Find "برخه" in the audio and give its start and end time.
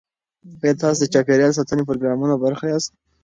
2.43-2.65